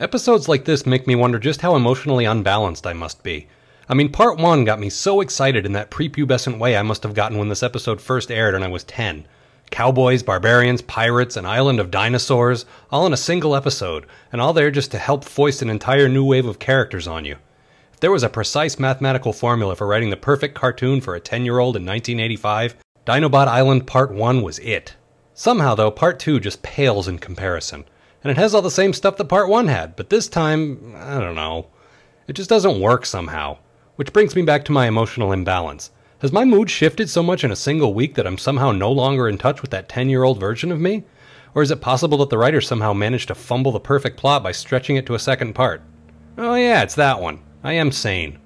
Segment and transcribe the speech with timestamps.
[0.00, 3.48] Episodes like this make me wonder just how emotionally unbalanced I must be.
[3.88, 7.14] I mean, part 1 got me so excited in that prepubescent way I must have
[7.14, 9.26] gotten when this episode first aired and I was 10.
[9.72, 14.70] Cowboys, barbarians, pirates, an island of dinosaurs, all in a single episode, and all there
[14.70, 17.36] just to help foist an entire new wave of characters on you.
[17.92, 21.44] If there was a precise mathematical formula for writing the perfect cartoon for a 10
[21.44, 24.94] year old in 1985, Dinobot Island Part 1 was it.
[25.34, 27.84] Somehow, though, Part 2 just pales in comparison.
[28.22, 31.20] And it has all the same stuff that Part 1 had, but this time, I
[31.20, 31.66] don't know.
[32.26, 33.58] It just doesn't work somehow.
[33.96, 35.90] Which brings me back to my emotional imbalance.
[36.20, 39.28] Has my mood shifted so much in a single week that I'm somehow no longer
[39.28, 41.04] in touch with that 10 year old version of me?
[41.54, 44.52] Or is it possible that the writer somehow managed to fumble the perfect plot by
[44.52, 45.82] stretching it to a second part?
[46.36, 47.40] Oh, yeah, it's that one.
[47.62, 48.38] I am sane.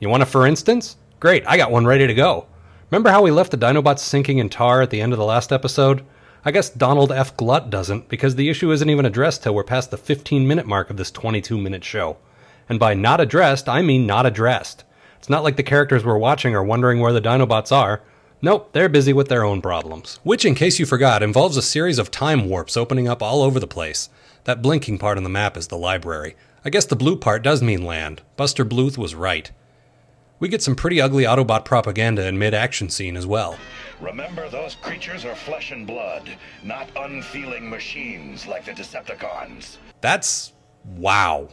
[0.00, 0.96] You want a for instance?
[1.20, 2.46] Great, I got one ready to go.
[2.90, 5.52] Remember how we left the Dinobots sinking in tar at the end of the last
[5.52, 6.04] episode?
[6.44, 7.36] I guess Donald F.
[7.36, 10.88] Glut doesn't, because the issue isn't even addressed till we're past the 15 minute mark
[10.90, 12.16] of this 22 minute show.
[12.68, 14.84] And by not addressed, I mean not addressed.
[15.18, 18.02] It's not like the characters we're watching are wondering where the Dinobots are.
[18.40, 20.20] Nope, they're busy with their own problems.
[20.22, 23.58] Which, in case you forgot, involves a series of time warps opening up all over
[23.58, 24.10] the place.
[24.44, 26.36] That blinking part on the map is the library.
[26.64, 28.22] I guess the blue part does mean land.
[28.36, 29.50] Buster Bluth was right.
[30.40, 33.58] We get some pretty ugly Autobot propaganda in mid action scene as well.
[34.00, 36.30] Remember, those creatures are flesh and blood,
[36.62, 39.78] not unfeeling machines like the Decepticons.
[40.00, 40.52] That's.
[40.84, 41.48] wow.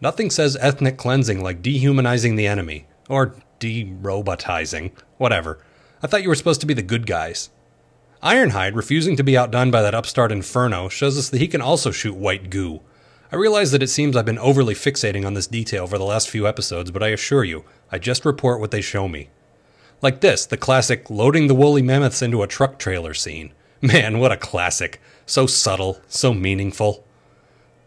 [0.00, 2.86] Nothing says ethnic cleansing like dehumanizing the enemy.
[3.08, 4.92] Or de-robotizing.
[5.18, 5.58] Whatever.
[6.02, 7.50] I thought you were supposed to be the good guys.
[8.22, 11.90] Ironhide, refusing to be outdone by that upstart Inferno, shows us that he can also
[11.90, 12.80] shoot white goo.
[13.34, 16.30] I realize that it seems I've been overly fixating on this detail for the last
[16.30, 19.28] few episodes, but I assure you, I just report what they show me.
[20.00, 23.52] Like this, the classic loading the woolly mammoths into a truck trailer scene.
[23.82, 25.00] Man, what a classic.
[25.26, 27.04] So subtle, so meaningful.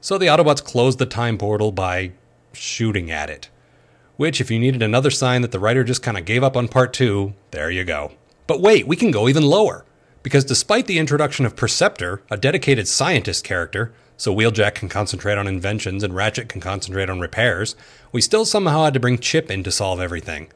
[0.01, 2.11] So the Autobots closed the time portal by
[2.51, 3.49] shooting at it.
[4.17, 6.67] Which, if you needed another sign that the writer just kind of gave up on
[6.67, 8.11] part two, there you go.
[8.47, 9.85] But wait, we can go even lower.
[10.23, 15.47] Because despite the introduction of Perceptor, a dedicated scientist character, so Wheeljack can concentrate on
[15.47, 17.75] inventions and Ratchet can concentrate on repairs,
[18.11, 20.47] we still somehow had to bring Chip in to solve everything.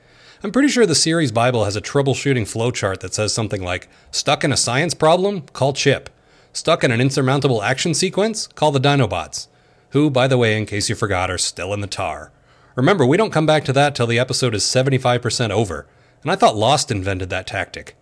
[0.43, 4.43] I'm pretty sure the series Bible has a troubleshooting flowchart that says something like Stuck
[4.43, 5.41] in a science problem?
[5.53, 6.09] Call Chip.
[6.51, 8.47] Stuck in an insurmountable action sequence?
[8.47, 9.47] Call the Dinobots.
[9.91, 12.31] Who, by the way, in case you forgot, are still in the tar.
[12.75, 15.85] Remember, we don't come back to that till the episode is 75% over,
[16.23, 17.95] and I thought Lost invented that tactic.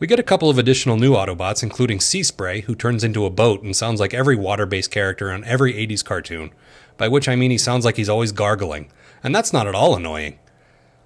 [0.00, 3.30] We get a couple of additional new Autobots, including Sea Spray, who turns into a
[3.30, 6.52] boat and sounds like every water based character on every 80s cartoon,
[6.96, 8.90] by which I mean he sounds like he's always gargling,
[9.22, 10.38] and that's not at all annoying.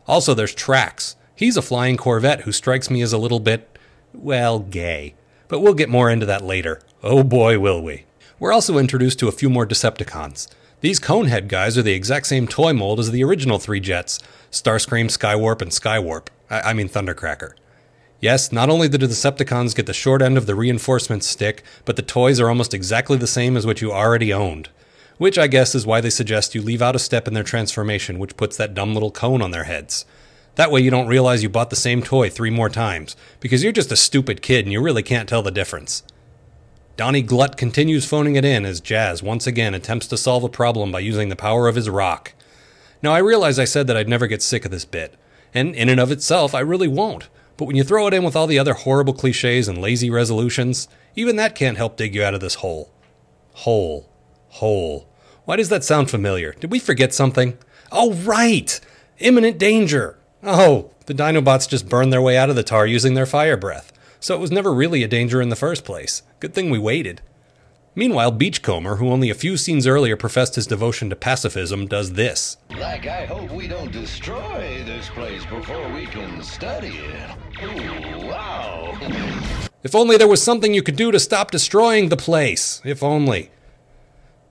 [0.07, 1.17] Also, there's Tracks.
[1.35, 3.77] He's a flying Corvette who strikes me as a little bit,
[4.13, 5.15] well, gay.
[5.49, 6.81] But we'll get more into that later.
[7.03, 8.05] Oh boy, will we.
[8.39, 10.47] We're also introduced to a few more Decepticons.
[10.83, 14.21] These Conehead guys are the exact same toy mold as the original three jets
[14.53, 16.29] Starscream, Skywarp, and Skywarp.
[16.49, 17.55] I, I mean, Thundercracker.
[18.21, 21.97] Yes, not only do the Decepticons get the short end of the reinforcement stick, but
[21.97, 24.71] the toys are almost exactly the same as what you already owned.
[25.19, 28.19] Which I guess is why they suggest you leave out a step in their transformation,
[28.19, 30.07] which puts that dumb little cone on their heads.
[30.57, 33.73] That way you don't realize you bought the same toy three more times, because you're
[33.73, 36.03] just a stupid kid and you really can't tell the difference.
[36.97, 40.93] Donnie Glut continues phoning it in as Jazz once again attempts to solve a problem
[40.93, 42.35] by using the power of his rock.
[43.03, 45.15] Now, I realize I said that I'd never get sick of this bit,
[45.53, 47.29] and in and of itself, I really won't.
[47.57, 50.89] But when you throw it in with all the other horrible cliches and lazy resolutions,
[51.15, 52.91] even that can't help dig you out of this hole.
[53.53, 54.09] Hole.
[54.49, 55.09] Hole.
[55.45, 56.55] Why does that sound familiar?
[56.55, 57.57] Did we forget something?
[57.93, 58.81] Oh, right!
[59.19, 60.19] Imminent danger!
[60.43, 63.93] Oh, the Dinobots just burned their way out of the tar using their fire breath,
[64.21, 66.23] so it was never really a danger in the first place.
[66.41, 67.21] Good thing we waited.
[67.97, 72.57] Meanwhile, Beachcomber, who only a few scenes earlier professed his devotion to pacifism, does this.
[72.71, 77.31] Like, I hope we don't destroy this place before we can study it.
[77.63, 78.99] Ooh, wow.
[79.85, 82.81] If only there was something you could do to stop destroying the place.
[82.87, 83.51] If only.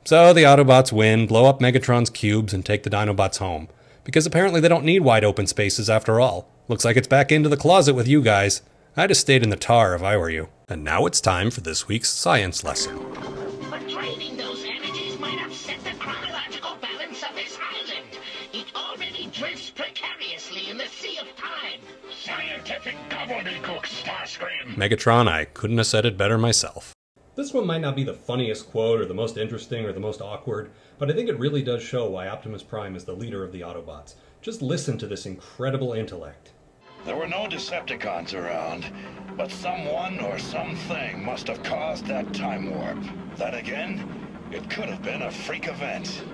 [0.06, 3.68] So the Autobots win, blow up Megatron's cubes, and take the Dinobots home.
[4.04, 6.48] Because apparently they don't need wide open spaces after all.
[6.68, 8.62] Looks like it's back into the closet with you guys.
[8.96, 10.50] I'd have stayed in the tar if I were you.
[10.70, 12.96] And now it's time for this week's science lesson.
[13.72, 18.20] But draining those energies might upset the chronological balance of this island.
[18.54, 21.80] It already drifts precariously in the sea of time.
[22.22, 24.76] Scientific gobbledygook, Starscream.
[24.76, 26.94] Megatron, I couldn't have said it better myself.
[27.36, 30.22] This one might not be the funniest quote or the most interesting or the most
[30.22, 30.70] awkward,
[31.00, 33.62] but I think it really does show why Optimus Prime is the leader of the
[33.62, 34.14] Autobots.
[34.44, 36.52] Just listen to this incredible intellect.
[37.06, 38.86] There were no Decepticons around,
[39.36, 42.98] but someone or something must have caused that time warp.
[43.38, 46.34] Then again, It could have been a freak event.